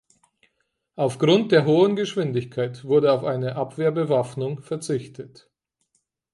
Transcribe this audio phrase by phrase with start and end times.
[0.95, 5.47] Aufgrund der hohen Geschwindigkeit wurde auf eine Abwehrbewaffnung verzichtet.